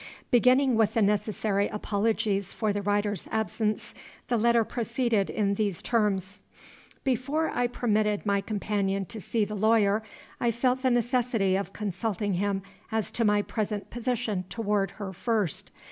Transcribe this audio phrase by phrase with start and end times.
[0.31, 3.93] Beginning with the necessary apologies for the writer's absence,
[4.29, 6.41] the letter proceeded in these terms:
[7.03, 10.01] "Before I permitted my companion to see the lawyer,
[10.39, 15.69] I felt the necessity of consulting him as to my present position toward her first.